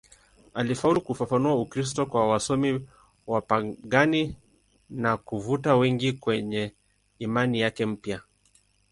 Alifaulu 0.53 1.01
kufafanua 1.01 1.55
Ukristo 1.55 2.05
kwa 2.05 2.27
wasomi 2.27 2.87
wapagani 3.27 4.35
na 4.89 5.17
kuvuta 5.17 5.75
wengi 5.75 6.13
kwenye 6.13 6.75
imani 7.19 7.59
yake 7.59 7.85
mpya. 7.85 8.21